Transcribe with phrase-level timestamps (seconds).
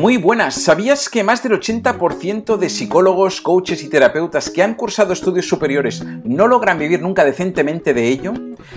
[0.00, 5.12] Muy buenas, ¿sabías que más del 80% de psicólogos, coaches y terapeutas que han cursado
[5.12, 8.32] estudios superiores no logran vivir nunca decentemente de ello?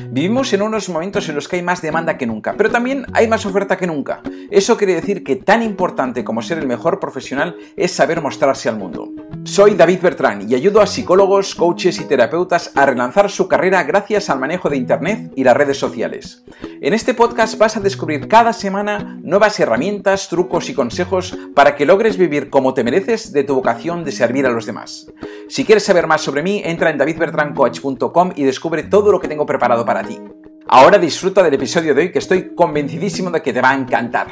[0.10, 3.30] Vivimos en unos momentos en los que hay más demanda que nunca, pero también hay
[3.30, 4.22] más oferta que nunca.
[4.52, 8.78] Eso quiere decir que tan importante como ser el mejor profesional es saber mostrarse al
[8.78, 9.10] mundo.
[9.46, 14.30] Soy David Bertrán y ayudo a psicólogos, coaches y terapeutas a relanzar su carrera gracias
[14.30, 16.44] al manejo de Internet y las redes sociales.
[16.82, 21.13] En este podcast vas a descubrir cada semana nuevas herramientas, trucos y consejos
[21.54, 25.12] para que logres vivir como te mereces de tu vocación de servir a los demás.
[25.48, 29.46] Si quieres saber más sobre mí, entra en davidbertrancoach.com y descubre todo lo que tengo
[29.46, 30.20] preparado para ti.
[30.68, 34.28] Ahora disfruta del episodio de hoy que estoy convencidísimo de que te va a encantar.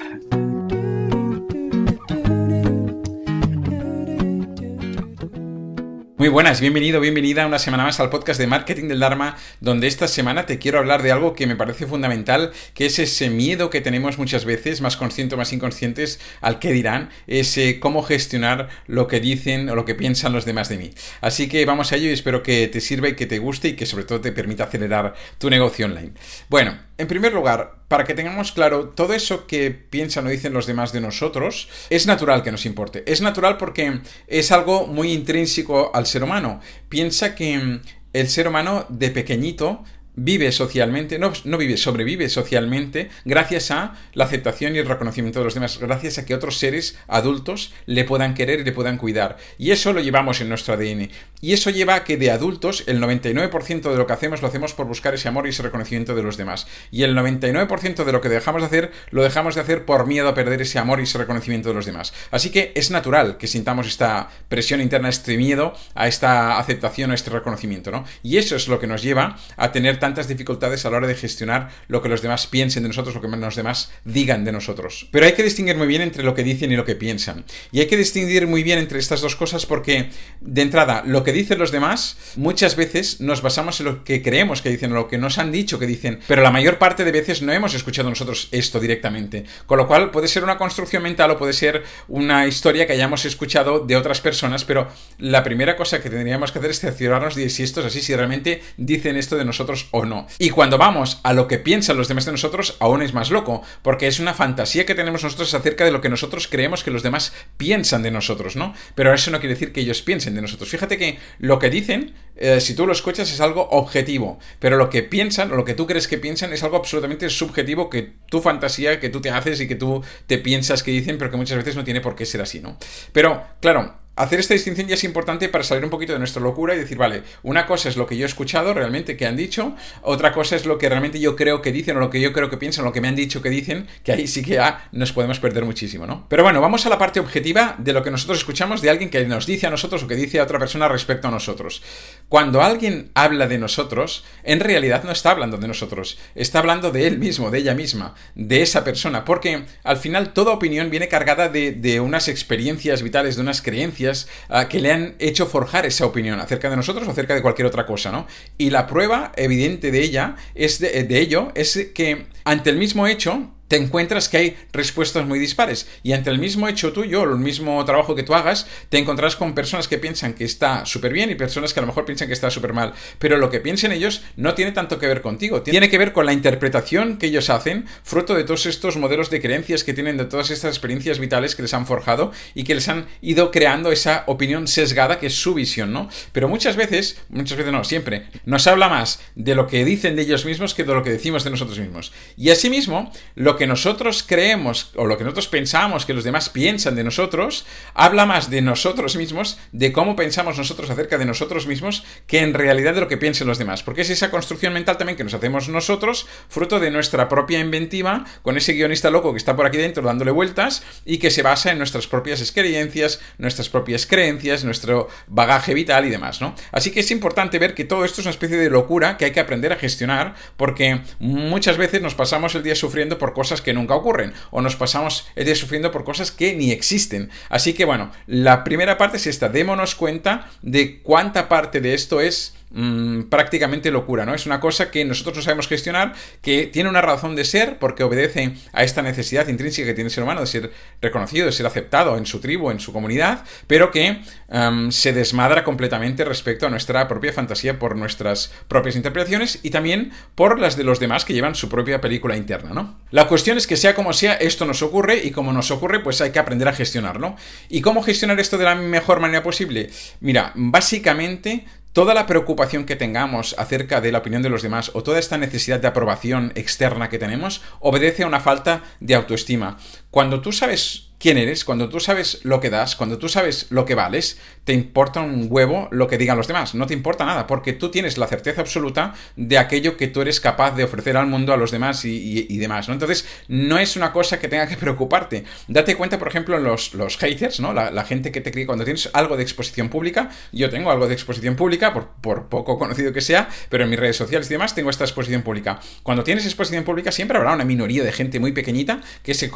[6.21, 10.07] Muy buenas, bienvenido, bienvenida una semana más al podcast de Marketing del Dharma, donde esta
[10.07, 13.81] semana te quiero hablar de algo que me parece fundamental, que es ese miedo que
[13.81, 19.07] tenemos muchas veces, más consciente o más inconscientes, al que dirán, ese cómo gestionar lo
[19.07, 20.91] que dicen o lo que piensan los demás de mí.
[21.21, 23.75] Así que vamos a ello y espero que te sirva y que te guste y
[23.75, 26.11] que sobre todo te permita acelerar tu negocio online.
[26.49, 30.65] Bueno, en primer lugar, para que tengamos claro, todo eso que piensan o dicen los
[30.65, 33.03] demás de nosotros, es natural que nos importe.
[33.05, 36.61] Es natural porque es algo muy intrínseco al ser humano.
[36.87, 37.81] Piensa que
[38.13, 39.83] el ser humano de pequeñito
[40.15, 45.45] vive socialmente, no, no, vive, sobrevive socialmente gracias a la aceptación y el reconocimiento de
[45.45, 49.37] los demás, gracias a que otros seres adultos le puedan querer y le puedan cuidar.
[49.57, 51.09] Y eso lo llevamos en nuestro ADN.
[51.41, 54.73] Y eso lleva a que de adultos el 99% de lo que hacemos lo hacemos
[54.73, 56.67] por buscar ese amor y ese reconocimiento de los demás.
[56.91, 60.27] Y el 99% de lo que dejamos de hacer lo dejamos de hacer por miedo
[60.27, 62.13] a perder ese amor y ese reconocimiento de los demás.
[62.29, 67.15] Así que es natural que sintamos esta presión interna, este miedo a esta aceptación, a
[67.15, 68.05] este reconocimiento, ¿no?
[68.23, 71.15] Y eso es lo que nos lleva a tener tantas dificultades a la hora de
[71.15, 75.07] gestionar lo que los demás piensen de nosotros, lo que los demás digan de nosotros.
[75.11, 77.45] Pero hay que distinguir muy bien entre lo que dicen y lo que piensan.
[77.71, 80.09] Y hay que distinguir muy bien entre estas dos cosas porque,
[80.41, 84.61] de entrada, lo que dicen los demás, muchas veces nos basamos en lo que creemos
[84.61, 87.11] que dicen o lo que nos han dicho que dicen, pero la mayor parte de
[87.11, 89.45] veces no hemos escuchado nosotros esto directamente.
[89.65, 93.25] Con lo cual puede ser una construcción mental o puede ser una historia que hayamos
[93.25, 94.87] escuchado de otras personas, pero
[95.19, 98.15] la primera cosa que tendríamos que hacer es cerciorarnos de si esto es así, si
[98.15, 100.27] realmente dicen esto de nosotros o no.
[100.39, 103.61] Y cuando vamos a lo que piensan los demás de nosotros, aún es más loco,
[103.81, 107.03] porque es una fantasía que tenemos nosotros acerca de lo que nosotros creemos que los
[107.03, 108.73] demás piensan de nosotros, ¿no?
[108.95, 110.69] Pero eso no quiere decir que ellos piensen de nosotros.
[110.69, 114.89] Fíjate que lo que dicen, eh, si tú lo escuchas, es algo objetivo, pero lo
[114.89, 118.41] que piensan, o lo que tú crees que piensan, es algo absolutamente subjetivo que tu
[118.41, 121.57] fantasía, que tú te haces y que tú te piensas que dicen, pero que muchas
[121.57, 122.77] veces no tiene por qué ser así, ¿no?
[123.11, 126.75] Pero, claro, hacer esta distinción ya es importante para salir un poquito de nuestra locura
[126.75, 129.75] y decir, vale, una cosa es lo que yo he escuchado realmente que han dicho,
[130.01, 132.49] otra cosa es lo que realmente yo creo que dicen o lo que yo creo
[132.49, 134.61] que piensan, lo que me han dicho que dicen, que ahí sí que
[134.91, 136.25] nos podemos perder muchísimo, ¿no?
[136.27, 139.25] Pero bueno, vamos a la parte objetiva de lo que nosotros escuchamos de alguien que
[139.25, 141.81] nos dice a nosotros o que dice a otra persona respecto a nosotros.
[142.27, 147.07] Cuando alguien habla de nosotros, en realidad no está hablando de nosotros, está hablando de
[147.07, 151.47] él mismo, de ella misma, de esa persona, porque al final toda opinión viene cargada
[151.49, 154.00] de unas experiencias vitales, de unas creencias,
[154.49, 157.67] Ah, que le han hecho forjar esa opinión acerca de nosotros o acerca de cualquier
[157.67, 158.27] otra cosa, ¿no?
[158.57, 163.51] Y la prueba evidente de ella es de ello es que ante el mismo hecho
[163.71, 165.87] te encuentras que hay respuestas muy dispares.
[166.03, 169.55] Y ante el mismo hecho tuyo, el mismo trabajo que tú hagas, te encontrarás con
[169.55, 172.33] personas que piensan que está súper bien y personas que a lo mejor piensan que
[172.33, 172.91] está súper mal.
[173.17, 176.25] Pero lo que piensen ellos no tiene tanto que ver contigo, tiene que ver con
[176.25, 180.25] la interpretación que ellos hacen, fruto de todos estos modelos de creencias que tienen, de
[180.25, 184.25] todas estas experiencias vitales que les han forjado y que les han ido creando esa
[184.27, 186.09] opinión sesgada que es su visión, ¿no?
[186.33, 190.23] Pero muchas veces, muchas veces no, siempre, nos habla más de lo que dicen de
[190.23, 192.11] ellos mismos que de lo que decimos de nosotros mismos.
[192.35, 196.49] Y asimismo, lo que que nosotros creemos o lo que nosotros pensamos que los demás
[196.49, 197.63] piensan de nosotros,
[197.93, 202.55] habla más de nosotros mismos, de cómo pensamos nosotros acerca de nosotros mismos, que en
[202.55, 203.83] realidad de lo que piensen los demás.
[203.83, 208.25] Porque es esa construcción mental también que nos hacemos nosotros, fruto de nuestra propia inventiva,
[208.41, 211.71] con ese guionista loco que está por aquí dentro dándole vueltas y que se basa
[211.71, 216.55] en nuestras propias experiencias, nuestras propias creencias, nuestro bagaje vital y demás, ¿no?
[216.71, 219.31] Así que es importante ver que todo esto es una especie de locura que hay
[219.31, 223.73] que aprender a gestionar, porque muchas veces nos pasamos el día sufriendo por cosas que
[223.73, 227.29] nunca ocurren o nos pasamos el día sufriendo por cosas que ni existen.
[227.49, 232.21] Así que bueno, la primera parte es esta, démonos cuenta de cuánta parte de esto
[232.21, 234.33] es mm, prácticamente locura, ¿no?
[234.33, 238.03] Es una cosa que nosotros no sabemos gestionar, que tiene una razón de ser porque
[238.03, 240.71] obedece a esta necesidad intrínseca que tiene el ser humano de ser
[241.01, 245.63] reconocido, de ser aceptado en su tribu, en su comunidad, pero que em, se desmadra
[245.63, 250.83] completamente respecto a nuestra propia fantasía por nuestras propias interpretaciones y también por las de
[250.83, 252.99] los demás que llevan su propia película interna, ¿no?
[253.11, 256.21] La cuestión es que sea como sea, esto nos ocurre y como nos ocurre, pues
[256.21, 257.35] hay que aprender a gestionarlo.
[257.69, 259.89] ¿Y cómo gestionar esto de la mejor manera posible?
[260.19, 265.03] Mira, básicamente toda la preocupación que tengamos acerca de la opinión de los demás o
[265.03, 269.77] toda esta necesidad de aprobación externa que tenemos obedece a una falta de autoestima.
[270.11, 273.85] Cuando tú sabes quién eres, cuando tú sabes lo que das, cuando tú sabes lo
[273.85, 277.45] que vales, te importa un huevo lo que digan los demás, no te importa nada,
[277.45, 281.27] porque tú tienes la certeza absoluta de aquello que tú eres capaz de ofrecer al
[281.27, 282.89] mundo, a los demás y, demás.
[282.89, 285.43] Entonces, no es una cosa que tenga que preocuparte.
[285.67, 287.73] Date cuenta, por ejemplo, en los, los haters, ¿no?
[287.73, 291.13] La, gente que te cree cuando tienes algo de exposición pública, yo tengo algo de
[291.13, 294.89] exposición pública, por, poco conocido que sea, pero en mis redes sociales y demás tengo
[294.89, 295.79] esta exposición pública.
[296.01, 299.51] Cuando tienes exposición pública siempre habrá una minoría de gente muy pequeñita que se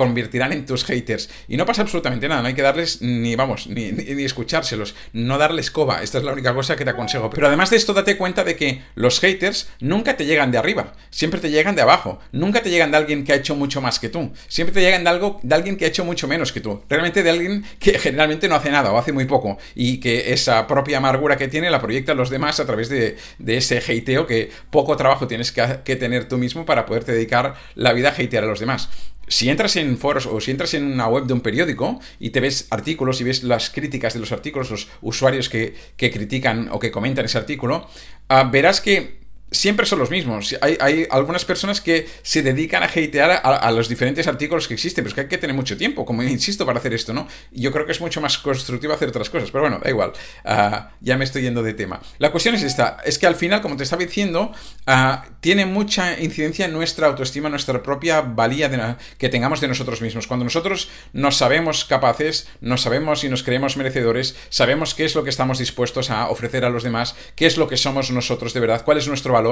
[0.52, 1.30] en tus haters.
[1.48, 5.38] Y no pasa absolutamente nada, no hay que darles ni, vamos, ni, ni, escuchárselos, no
[5.38, 7.30] darles coba, esta es la única cosa que te aconsejo.
[7.30, 10.94] Pero además de esto, date cuenta de que los haters nunca te llegan de arriba,
[11.10, 14.00] siempre te llegan de abajo, nunca te llegan de alguien que ha hecho mucho más
[14.00, 16.62] que tú, siempre te llegan de algo, de alguien que ha hecho mucho menos que
[16.62, 20.34] tú, realmente de alguien que generalmente no hace nada o hace muy poco y que
[20.34, 24.28] esa propia amargura que tiene la proyecta a los demás a través de, ese hateo
[24.28, 28.12] que poco trabajo tienes que, que tener tú mismo para poderte dedicar la vida a
[28.12, 28.90] hatear a los demás
[29.28, 32.40] si entras en foros o si entras en una web de un periódico y te
[32.40, 36.92] ves artículos y ves las críticas de los artículos, los usuarios que, critican o que
[36.92, 37.88] comentan ese artículo,
[38.30, 39.25] ah, verás que
[39.56, 40.56] siempre son los mismos.
[40.62, 45.10] Hay, algunas personas que se dedican a hatear a, los diferentes artículos que existen, pero
[45.10, 47.28] es que hay que tener mucho tiempo, como insisto, para hacer esto, ¿no?
[47.52, 50.14] yo creo que es mucho más constructivo hacer otras cosas, pero bueno, da igual.
[50.44, 52.02] Ah, ya me estoy yendo de tema.
[52.20, 54.52] La cuestión es esta, es que al final, como te estaba diciendo,
[54.88, 60.28] ah, tiene mucha incidencia en nuestra autoestima, nuestra propia valía que tengamos de nosotros mismos.
[60.28, 65.24] Cuando nosotros nos sabemos capaces, nos sabemos y nos creemos merecedores, sabemos qué es lo
[65.24, 68.60] que estamos dispuestos a ofrecer a los demás, qué es lo que somos nosotros de
[68.60, 69.45] verdad, cuál es nuestro valor,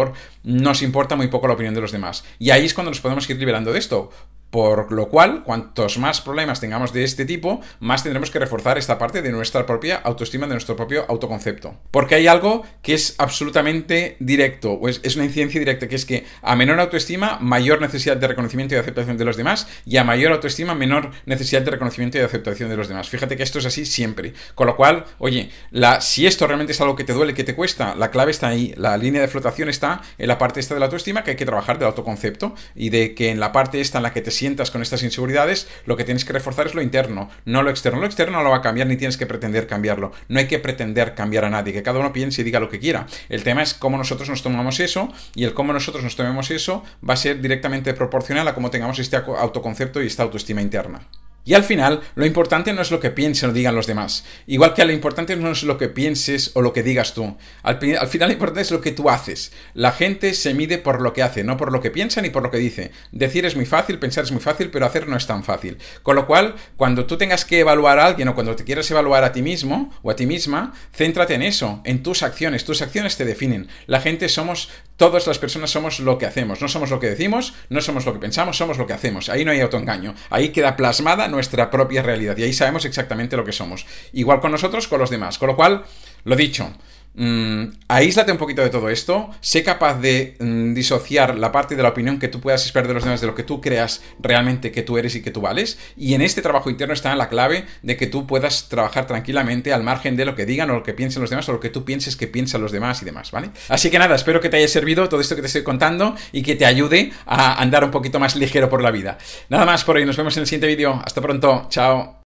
[0.44, 2.24] nos importa muy poco la opinión de los demás.
[2.40, 4.12] Y ahí es cuando nos podemos ir liberando de esto.
[4.54, 9.00] Por lo cual, cuantos más problemas tengamos de este tipo, más tendremos que reforzar esta
[9.00, 11.76] parte de nuestra propia autoestima, de nuestro propio autoconcepto.
[11.90, 16.26] Porque hay algo que es absolutamente directo, o es, una incidencia directa, que es que
[16.44, 20.32] a menor autoestima, mayor necesidad de reconocimiento y aceptación de los demás, y a mayor
[20.32, 23.10] autoestima, menor necesidad de reconocimiento y aceptación de los demás.
[23.10, 24.34] Fíjate que esto es así siempre.
[24.54, 27.56] Con lo cual, oye, la, si esto realmente es algo que te duele, que te
[27.56, 28.72] cuesta, la clave está ahí.
[28.78, 31.48] La línea de flotación está en la parte esta de la autoestima, que hay que
[31.48, 34.72] trabajar del autoconcepto, y de que en la parte esta en la que te sientas
[34.72, 38.02] con estas inseguridades, lo que tienes que reforzar es lo interno, no lo externo.
[38.02, 40.12] Lo externo no lo va a cambiar ni tienes que pretender cambiarlo.
[40.28, 42.80] No hay que pretender cambiar a nadie, que cada uno piense y diga lo que
[42.80, 43.08] quiera.
[43.30, 46.84] El tema es cómo nosotros nos tomamos eso y el cómo nosotros nos tomemos eso
[47.08, 51.08] va a ser directamente proporcional a cómo tengamos este autoconcepto y esta autoestima interna.
[51.46, 54.24] Y al final, lo importante no es lo que piensen o digan los demás.
[54.48, 57.38] Igual que lo importante no es lo que pienses o lo que digas tú.
[57.64, 59.52] Al, final lo importante es lo que tú haces.
[59.74, 62.44] La gente se mide por lo que hace, no por lo que piensa ni por
[62.44, 62.92] lo que dice.
[63.12, 65.78] Decir es muy fácil, pensar es muy fácil, pero hacer no es tan fácil.
[66.02, 69.24] Con lo cual, cuando tú tengas que evaluar a alguien o cuando te quieras evaluar
[69.24, 72.64] a ti mismo o a ti misma, céntrate en eso, en tus acciones.
[72.64, 73.68] Tus acciones te definen.
[73.86, 76.62] La gente somos, todas las personas somos lo que hacemos.
[76.62, 79.30] No somos lo que decimos, no somos lo que pensamos, somos lo que hacemos.
[79.30, 80.16] Ahí no hay autoengaño.
[80.30, 83.86] Ahí queda plasmada nuestra propia realidad y ahí sabemos exactamente lo que somos.
[84.14, 85.38] Igual con nosotros, con los demás.
[85.38, 85.84] Con lo cual,
[86.24, 86.72] lo dicho,
[87.16, 91.84] Mm, aíslate un poquito de todo esto, sé capaz de mm, disociar la parte de
[91.84, 94.72] la opinión que tú puedas esperar de los demás de lo que tú creas realmente
[94.72, 95.78] que tú eres y que tú vales.
[95.96, 99.84] Y en este trabajo interno está la clave de que tú puedas trabajar tranquilamente al
[99.84, 101.86] margen de lo que digan o lo que piensen los demás o lo que tú
[101.86, 103.52] pienses que piensan los demás y demás, ¿vale?
[103.70, 106.42] Así que nada, espero que te haya servido todo esto que te estoy contando y
[106.42, 109.18] que te ayude a andar un poquito más ligero por la vida.
[109.50, 111.02] Nada más por hoy, nos vemos en el siguiente vídeo.
[111.06, 112.23] Hasta pronto, chao.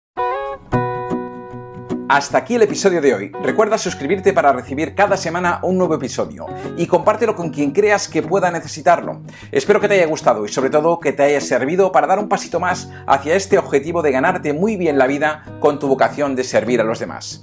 [2.09, 3.33] Hasta aquí el episodio de hoy.
[3.43, 6.47] Recuerda suscribirte para recibir cada semana un nuevo episodio
[6.77, 9.23] y compártelo con quien creas que pueda necesitarlo.
[9.51, 12.29] Espero que te haya gustado y sobre todo que te haya servido para dar un
[12.29, 16.45] pasito más hacia este objetivo de ganarte muy bien la vida con tu vocación de
[16.45, 17.43] servir a los demás.